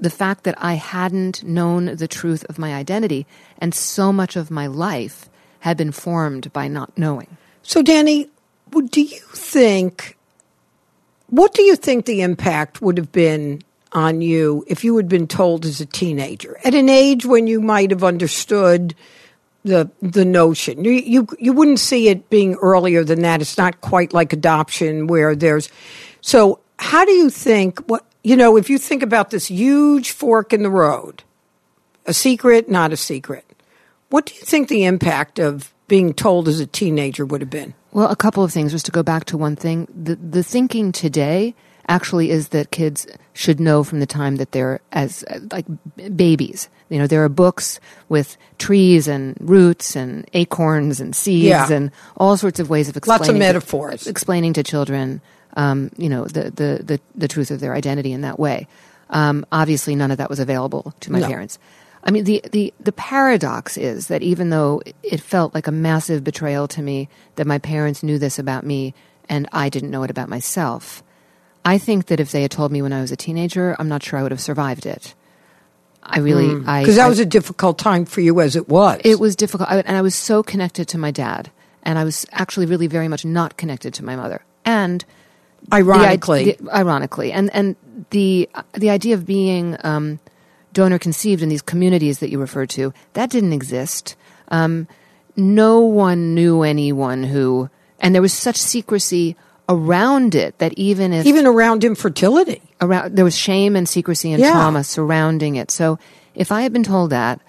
[0.00, 3.26] the fact that I hadn't known the truth of my identity,
[3.58, 5.28] and so much of my life
[5.60, 7.36] had been formed by not knowing.
[7.62, 8.28] So, Dani,
[8.90, 10.16] do you think,
[11.28, 13.60] what do you think the impact would have been
[13.92, 17.60] on you if you had been told as a teenager at an age when you
[17.60, 18.94] might have understood
[19.64, 20.84] the the notion?
[20.84, 23.40] You, you you wouldn't see it being earlier than that.
[23.40, 25.68] It's not quite like adoption where there's.
[26.20, 28.56] So, how do you think what you know?
[28.56, 31.22] If you think about this huge fork in the road,
[32.06, 33.44] a secret, not a secret.
[34.10, 37.74] What do you think the impact of being told as a teenager would have been?
[37.92, 38.72] Well, a couple of things.
[38.72, 41.54] Just to go back to one thing, the the thinking today
[41.88, 45.66] actually is that kids should know from the time that they're as like
[46.16, 46.68] babies.
[46.92, 51.72] You know, there are books with trees and roots and acorns and seeds Yeah.
[51.72, 54.06] and all sorts of ways of explaining Lots of to- metaphors.
[54.06, 55.20] explaining to children,
[55.56, 58.68] um, you know, the, the the the truth of their identity in that way.
[59.10, 61.26] Um, obviously, none of that was available to my No.
[61.28, 61.58] parents.
[62.04, 66.24] I mean, the, the, the paradox is that even though it felt like a massive
[66.24, 68.92] betrayal to me that my parents knew this about me
[69.28, 71.02] and I didn't know it about myself,
[71.64, 74.02] I think that if they had told me when I was a teenager, I'm not
[74.02, 75.14] sure I would have survived it.
[76.02, 79.00] I really, I Because that I- was a difficult time for you as it was.
[79.04, 81.50] it was difficult, I, and I was so connected to my dad,
[81.84, 84.42] and I was actually really very much not connected to my mother.
[84.64, 85.04] And
[85.72, 86.56] ironically.
[86.60, 87.76] the- ironically, and and
[88.10, 90.18] the the idea of being um,
[90.72, 94.16] donor conceived in these communities that you refer to that didn't exist.
[94.48, 94.88] Um,
[95.36, 99.36] no one knew anyone who, and there was such secrecy
[99.68, 102.60] around it that even if even around infertility.
[102.80, 104.52] around there was shame and secrecy and Yeah.
[104.52, 105.70] trauma surrounding it.
[105.70, 105.98] So
[106.34, 107.40] if I had been told that,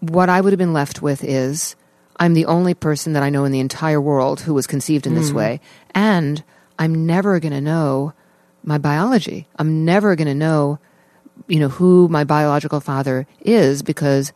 [0.00, 1.76] what I would have been left with is
[2.18, 5.12] I'm the only person that I know in the entire world who was conceived in
[5.12, 5.18] Hmm.
[5.18, 5.60] this way,
[5.94, 6.42] and
[6.78, 8.12] I'm never going to know
[8.64, 9.46] my biology.
[9.58, 10.78] I'm never going to know,
[11.46, 14.32] you know, who my biological father is because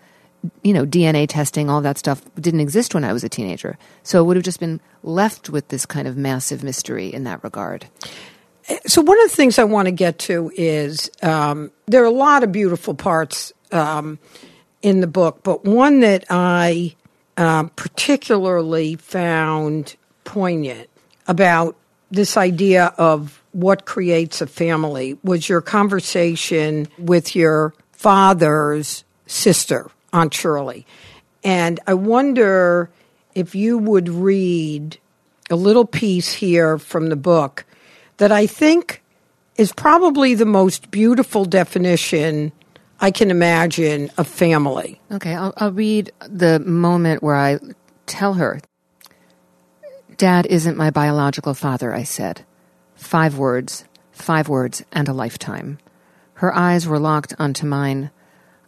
[0.62, 3.78] you know, DNA testing, all that stuff didn't exist when I was a teenager.
[4.02, 7.42] So it would have just been left with this kind of massive mystery in that
[7.44, 7.86] regard.
[8.86, 12.10] So one of the things I want to get to is um, there are a
[12.10, 14.18] lot of beautiful parts um,
[14.82, 16.94] in the book, but one that I
[17.36, 20.88] um, particularly found poignant
[21.26, 21.76] about
[22.10, 30.34] this idea of what creates a family was your conversation with your father's sister, Aunt
[30.34, 30.86] Shirley.
[31.44, 32.90] And I wonder
[33.34, 34.98] if you would read
[35.50, 37.64] a little piece here from the book
[38.18, 39.02] that I think
[39.56, 42.52] is probably the most beautiful definition
[43.00, 45.00] I can imagine of family.
[45.10, 47.58] Okay, I'll, I'll read the moment where I
[48.06, 48.60] tell her,
[50.16, 52.44] Dad isn't my biological father, I said.
[52.94, 55.78] Five words, five words, and a lifetime.
[56.34, 58.10] Her eyes were locked onto mine.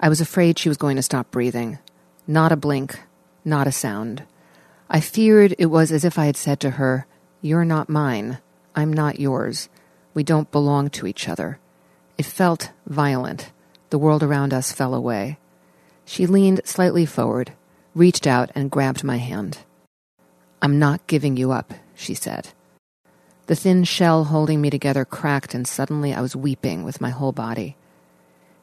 [0.00, 1.78] I was afraid she was going to stop breathing.
[2.26, 3.00] Not a blink,
[3.44, 4.24] not a sound.
[4.88, 7.06] I feared it was as if I had said to her,
[7.40, 8.38] You're not mine.
[8.74, 9.68] I'm not yours.
[10.12, 11.58] We don't belong to each other.
[12.18, 13.50] It felt violent.
[13.90, 15.38] The world around us fell away.
[16.04, 17.52] She leaned slightly forward,
[17.94, 19.58] reached out, and grabbed my hand.
[20.60, 22.48] I'm not giving you up, she said.
[23.46, 27.32] The thin shell holding me together cracked, and suddenly I was weeping with my whole
[27.32, 27.76] body.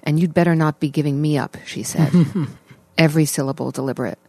[0.04, 2.12] And you'd better not be giving me up, she said.
[2.98, 4.20] Every syllable deliberate.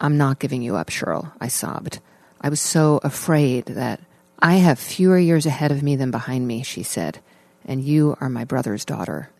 [0.00, 2.00] I'm not giving you up, Shirley, I sobbed.
[2.40, 4.00] I was so afraid that
[4.38, 7.20] I have fewer years ahead of me than behind me, she said.
[7.64, 9.30] and you are my brother's daughter.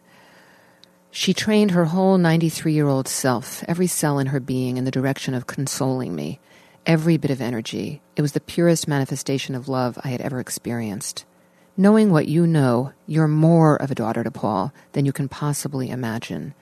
[1.10, 4.90] She trained her whole 93 year old self, every cell in her being, in the
[4.90, 6.38] direction of consoling me,
[6.86, 8.02] every bit of energy.
[8.16, 11.24] It was the purest manifestation of love I had ever experienced.
[11.80, 15.90] Knowing what you know, you're more of a daughter to Paul than you can possibly
[15.90, 16.52] imagine.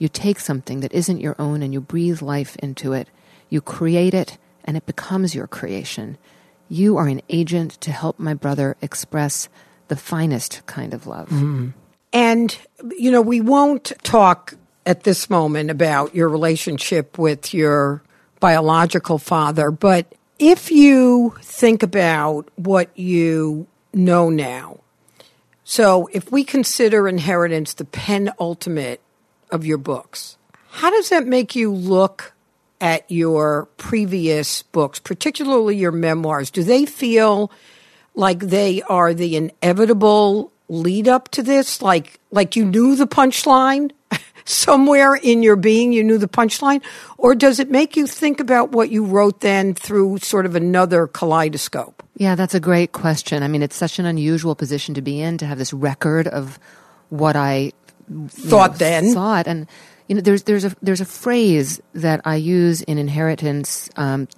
[0.00, 3.06] You take something that isn't your own and you breathe life into it.
[3.50, 6.16] You create it, and it becomes your creation.
[6.70, 9.50] You are an agent to help my brother express
[9.88, 11.28] the finest kind of love.
[11.28, 11.74] Mm.
[12.14, 12.56] And,
[12.96, 14.54] you know, we won't talk
[14.86, 18.02] at this moment about your relationship with your
[18.40, 24.80] biological father, but if you think about what you know now,
[25.64, 29.00] so if we consider inheritance the penultimate
[29.50, 30.36] of your books,
[30.70, 32.32] how does that make you look
[32.80, 36.50] at your previous books, particularly your memoirs?
[36.50, 37.50] Do they feel
[38.14, 41.80] like they are the inevitable lead up to this?
[41.80, 43.92] Like like you knew the punchline?
[44.44, 46.82] Somewhere in your being, you knew the punchline?
[47.16, 51.06] Or does it make you think about what you wrote then through sort of another
[51.06, 52.01] kaleidoscope?
[52.16, 53.42] Yeah, that's a great question.
[53.42, 56.58] I mean, it's such an unusual position to be in to have this record of
[57.08, 57.72] what I
[58.28, 59.14] thought know, then.
[59.14, 59.46] Thought.
[59.46, 59.66] And
[60.08, 64.28] you know, there's there's a there's a phrase that I use in inheritance um,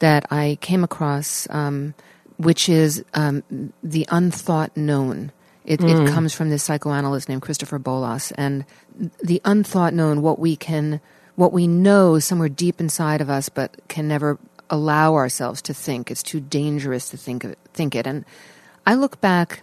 [0.00, 1.94] that I came across, um,
[2.36, 3.42] which is um,
[3.82, 5.32] the unthought known.
[5.64, 6.08] It, mm.
[6.08, 8.64] it, comes from this psychoanalyst named Christopher Bollas, and
[9.22, 11.00] the unthought known, what we can,
[11.36, 14.38] what we know somewhere deep inside of us, but can never
[14.72, 16.10] allow ourselves to think.
[16.10, 18.06] It's too dangerous to think of think it.
[18.06, 18.24] And
[18.84, 19.62] I look back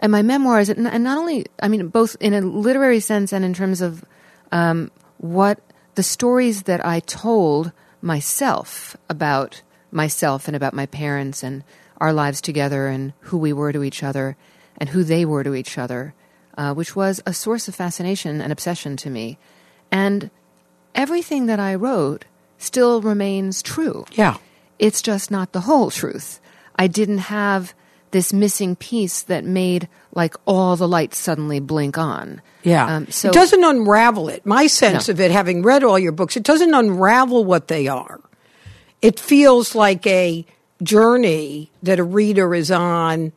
[0.00, 3.54] at my memoirs, and not only, I mean, both in a literary sense and in
[3.54, 4.04] terms of
[4.50, 5.60] um, what
[5.94, 11.62] the stories that I told myself about myself and about my parents and
[11.98, 14.36] our lives together and who we were to each other
[14.78, 16.14] and who they were to each other,
[16.56, 19.38] uh, which was a source of fascination and obsession to me.
[19.92, 20.30] And
[20.94, 22.24] everything that I wrote
[22.60, 24.04] still remains true.
[24.12, 24.36] Yeah.
[24.78, 26.40] It's just not the whole truth.
[26.76, 27.74] I didn't have
[28.12, 32.42] this missing piece that made like all the lights suddenly blink on.
[32.62, 32.96] Yeah.
[32.96, 34.44] Um, so it doesn't unravel it.
[34.44, 35.12] My sense no.
[35.12, 38.20] of it, having read all your books, it doesn't unravel what they are.
[39.00, 40.44] It feels like a
[40.82, 43.32] journey that a reader is on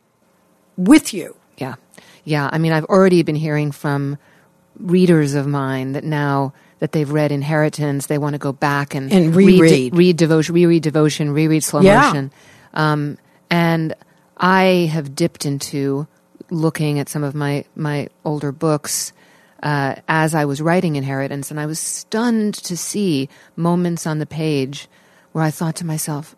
[0.76, 1.36] with you.
[1.56, 1.76] Yeah.
[2.24, 2.50] Yeah.
[2.52, 4.18] I mean, I've already been hearing from
[4.78, 6.52] readers of mine that now
[6.84, 9.94] that they've read Inheritance, they want to go back and, and reread.
[9.94, 12.02] Read, read devotion, reread devotion, reread slow yeah.
[12.02, 12.32] motion.
[12.74, 13.16] Um,
[13.48, 13.94] and
[14.36, 16.06] I have dipped into
[16.50, 19.14] looking at some of my, my older books
[19.62, 24.26] uh, as I was writing Inheritance, and I was stunned to see moments on the
[24.26, 24.86] page
[25.32, 26.36] where I thought to myself,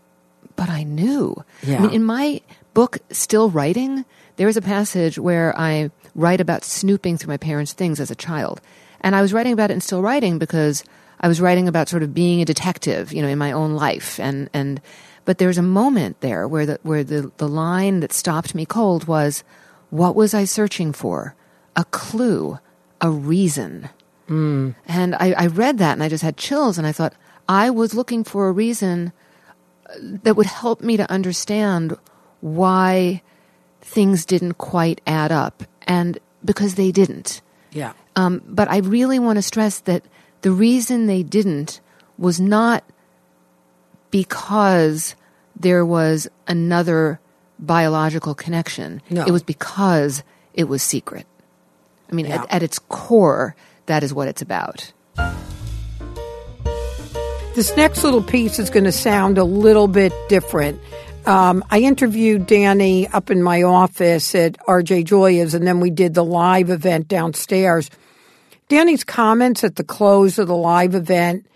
[0.55, 1.45] but I knew.
[1.65, 1.79] Yeah.
[1.79, 2.41] I mean, in my
[2.73, 4.05] book, Still Writing,
[4.37, 8.15] there is a passage where I write about snooping through my parents' things as a
[8.15, 8.61] child.
[9.01, 10.85] And I was writing about it and Still Writing because
[11.21, 14.21] I was writing about sort of being a detective, you know, in my own life.
[14.21, 14.81] And, and,
[15.25, 19.07] but there's a moment there where the, where the, the line that stopped me cold
[19.07, 19.43] was,
[19.91, 21.35] what was I searching for?
[21.75, 22.59] A clue,
[23.01, 23.89] a reason.
[24.29, 24.75] Mm.
[24.87, 27.15] And I, I read that and I just had chills and I thought,
[27.49, 29.13] I was looking for a reason
[30.01, 31.97] that would help me to understand
[32.41, 33.23] why
[33.81, 35.63] things didn't quite add up.
[35.87, 37.41] And because they didn't.
[37.71, 37.93] Yeah.
[38.17, 40.03] Um, but I really want to stress that
[40.41, 41.81] the reason they didn't
[42.19, 42.83] was not
[44.11, 45.15] because
[45.55, 47.21] there was another
[47.59, 49.03] biological connection.
[49.11, 49.25] No.
[49.25, 50.23] It was because
[50.55, 51.27] it was secret.
[52.11, 52.43] I mean, yeah.
[52.43, 53.55] at, at its core,
[53.87, 54.93] that is what it's about.
[57.55, 60.81] This next little piece is going to sound a little bit different.
[61.25, 66.15] Um, I interviewed Dani up in my office at RJ Julia's, and then we did
[66.15, 67.91] the live event downstairs.
[68.69, 71.47] Dani's comments at the close of the live event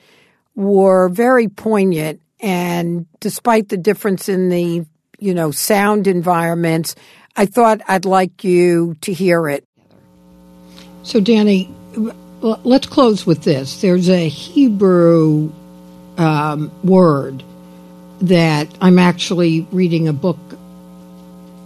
[0.55, 4.85] were very poignant, and despite the difference in the
[5.21, 6.97] you know, sound environments.
[7.37, 9.65] I thought I'd like you to hear it.
[11.03, 11.73] So, Dani,
[12.43, 13.81] let's close with this.
[13.81, 15.53] There's a Hebrew
[16.17, 17.45] um, word
[18.23, 20.39] that I'm actually reading a book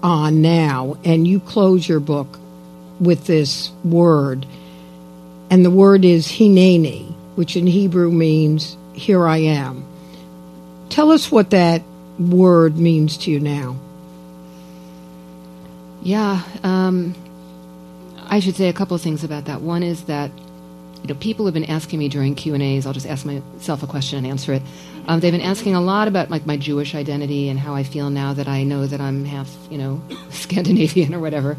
[0.03, 2.39] on now, and you close your book
[3.01, 4.47] with this word.
[5.55, 9.87] And the word is hineni, which in Hebrew means, here I am.
[10.89, 11.81] Tell us what that
[12.19, 13.77] word means to you now?
[16.03, 17.15] Yeah, um,
[18.27, 19.61] I should say a couple of things about that.
[19.61, 20.33] One is that
[21.03, 22.85] you know, people have been asking me during Q and A's.
[22.85, 24.63] I'll just ask myself a question and answer it.
[25.07, 28.11] Um, they've been asking a lot about like my Jewish identity and how I feel
[28.11, 31.57] now that I know that I'm half, you know, Scandinavian or whatever.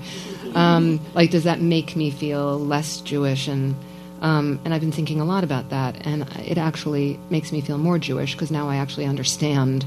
[0.56, 3.48] Um, like, does that make me feel less Jewish?
[3.48, 3.76] And
[4.22, 7.78] um, and I've been thinking a lot about that, and it actually makes me feel
[7.78, 9.86] more Jewish because now I actually understand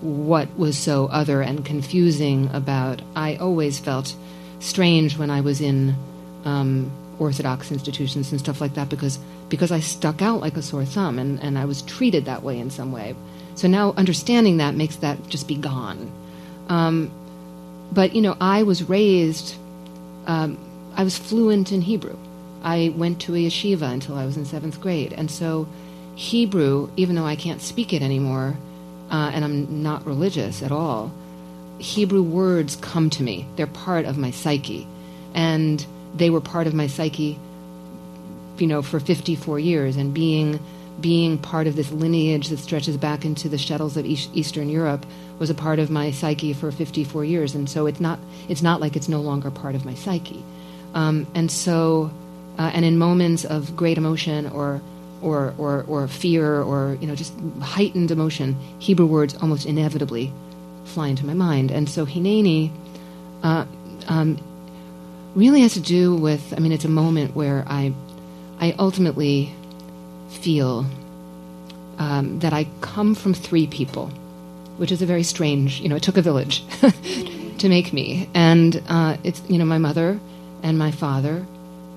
[0.00, 3.02] what was so other and confusing about.
[3.14, 4.14] I always felt
[4.58, 5.94] strange when I was in
[6.44, 9.18] um, Orthodox institutions and stuff like that because
[9.50, 12.58] because I stuck out like a sore thumb and, and I was treated that way
[12.58, 13.14] in some way.
[13.56, 16.10] So now understanding that makes that just be gone.
[16.68, 17.10] Um,
[17.92, 19.56] but you know, I was raised.
[20.26, 20.56] Um,
[20.94, 22.16] I was fluent in Hebrew.
[22.62, 25.66] I went to a yeshiva until I was in seventh grade, and so
[26.14, 28.56] Hebrew, even though I can't speak it anymore,
[29.10, 31.12] uh, and I'm not religious at all,
[31.78, 33.46] Hebrew words come to me.
[33.56, 34.86] They're part of my psyche,
[35.34, 35.84] and
[36.14, 37.38] they were part of my psyche,
[38.60, 40.60] you know, for 54 years, and being
[41.00, 45.06] being part of this lineage that stretches back into the shtetls of Eastern Europe
[45.38, 48.80] was a part of my psyche for 54 years, and so it's not it's not
[48.80, 50.42] like it's no longer part of my psyche,
[50.94, 52.10] um, and so
[52.58, 54.80] uh, and in moments of great emotion or
[55.22, 60.32] or, or, or fear or you know just heightened emotion, Hebrew words almost inevitably
[60.84, 61.70] fly into my mind.
[61.70, 62.70] And so Hineni
[63.42, 63.64] uh,
[64.08, 64.38] um,
[65.34, 67.92] really has to do with, I mean, it's a moment where I,
[68.60, 69.52] I ultimately
[70.28, 70.86] feel
[71.98, 74.08] um, that I come from three people,
[74.76, 76.62] which is a very strange, you know, it took a village
[77.58, 78.28] to make me.
[78.34, 80.20] And uh, it's, you know, my mother
[80.62, 81.46] and my father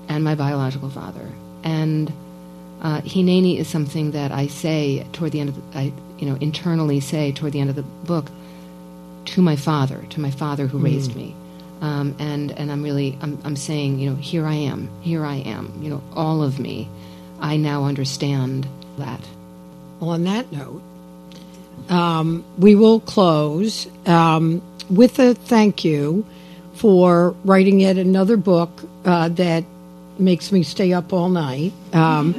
[0.08, 1.28] and my biological father.
[1.62, 2.12] And
[2.82, 6.36] uh, Hineni is something that I say toward the end of the, I, you know,
[6.40, 8.26] internally say toward the end of the book
[9.26, 10.84] to my father, to my father who mm.
[10.84, 11.34] raised me.
[11.84, 15.34] Um, and, and I'm really, I'm, I'm saying, you know, here I am, here I
[15.34, 16.88] am, you know, all of me.
[17.40, 18.66] I now understand
[18.96, 19.20] that.
[20.00, 20.80] Well, on that note,
[21.90, 26.24] um, we will close um, with a thank you
[26.72, 28.70] for writing yet another book
[29.04, 29.64] uh, that
[30.18, 31.74] makes me stay up all night.
[31.92, 32.34] Um,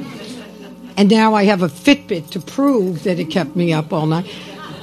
[0.96, 4.26] and now I have a Fitbit to prove that it kept me up all night.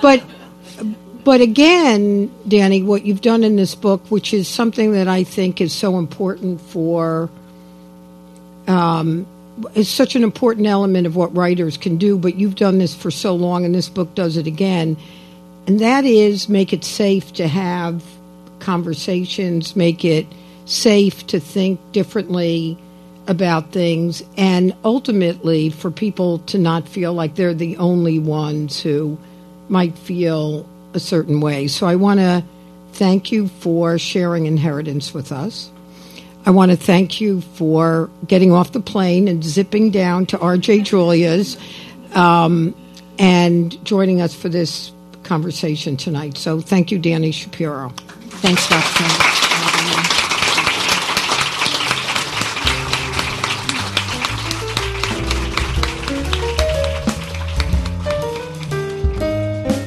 [0.02, 0.24] But
[1.24, 5.62] but again, Dani, what you've done in this book, which is something that I think
[5.62, 7.30] is so important for,
[8.68, 9.26] um,
[9.76, 12.18] is such an important element of what writers can do.
[12.18, 14.98] But you've done this for so long, and this book does it again,
[15.68, 18.04] and that is make it safe to have
[18.60, 20.26] conversations, make it
[20.66, 22.78] safe to think differently
[23.28, 29.18] about things, and ultimately for people to not feel like they're the only ones who
[29.70, 31.68] might feel a certain way.
[31.68, 32.44] So I want to
[32.94, 35.72] thank you for sharing inheritance with us.
[36.46, 40.84] I want to thank you for getting off the plane and zipping down to RJ
[40.84, 41.58] Julia's
[42.14, 42.76] um,
[43.18, 44.92] and joining us for this
[45.24, 46.38] conversation tonight.
[46.38, 47.90] So thank you, Dani Shapiro.
[48.42, 49.43] Thanks, Dr.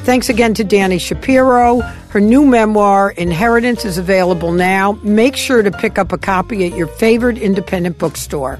[0.06, 1.80] Thanks again to Dani Shapiro.
[1.80, 4.92] Her new memoir, Inheritance, is available now.
[5.02, 8.56] Make sure to pick up a copy at your favorite independent bookstore.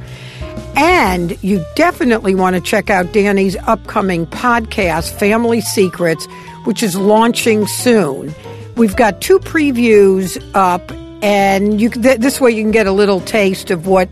[0.74, 6.26] And you definitely want to check out Dani's upcoming podcast, Family Secrets,
[6.64, 8.34] which is launching soon.
[8.74, 10.90] We've got two previews up,
[11.22, 14.08] and you th- this way you can get a little taste of what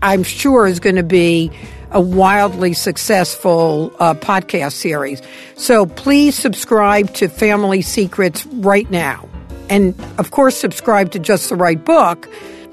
[0.00, 1.50] I'm sure is going to be
[1.90, 5.22] a wildly successful uh, podcast series.
[5.56, 9.28] So please subscribe to Family Secrets right now.
[9.70, 12.28] And of course, subscribe to Just the Right Book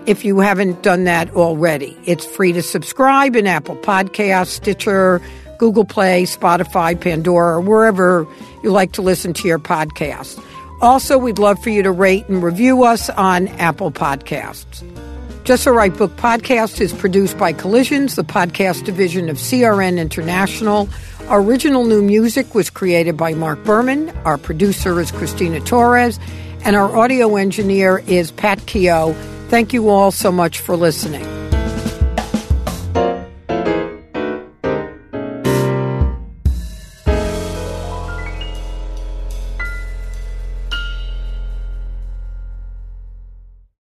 [0.06, 1.98] if you haven't done that already.
[2.06, 5.22] It's free to subscribe in Apple Podcasts, Stitcher,
[5.58, 8.28] Google Play, Spotify, Pandora, wherever
[8.64, 10.44] you like to listen to your podcast.
[10.82, 14.84] Also, we'd love for you to rate and review us on Apple Podcasts.
[15.46, 20.90] Just the Right Book podcast is produced by Collisions, the podcast division of CRN International.
[21.28, 24.10] Our original new music was created by Mark Berman.
[24.26, 26.20] Our producer is Christina Torres.
[26.64, 29.14] And our audio engineer is Pat Keogh.
[29.50, 31.45] Thank you all so much for listening.